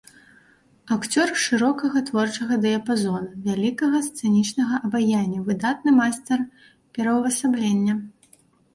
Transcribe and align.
Акцёр 0.95 1.33
шырокага 1.43 2.01
творчага 2.07 2.57
дыяпазону, 2.65 3.31
вялікага 3.47 4.03
сцэнічнага 4.09 4.83
абаяння, 4.89 5.45
выдатны 5.53 5.89
майстар 6.03 6.39
пераўвасаблення. 6.97 7.93